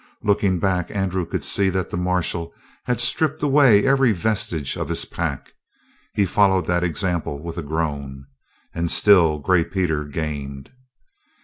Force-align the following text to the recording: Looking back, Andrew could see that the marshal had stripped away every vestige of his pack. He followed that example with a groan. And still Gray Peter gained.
Looking 0.23 0.57
back, 0.57 0.89
Andrew 0.89 1.27
could 1.27 1.45
see 1.45 1.69
that 1.69 1.91
the 1.91 1.95
marshal 1.95 2.51
had 2.85 2.99
stripped 2.99 3.43
away 3.43 3.85
every 3.85 4.13
vestige 4.13 4.75
of 4.75 4.89
his 4.89 5.05
pack. 5.05 5.53
He 6.15 6.25
followed 6.25 6.65
that 6.65 6.83
example 6.83 7.37
with 7.39 7.59
a 7.59 7.61
groan. 7.61 8.25
And 8.73 8.89
still 8.89 9.37
Gray 9.37 9.63
Peter 9.63 10.05
gained. 10.05 10.71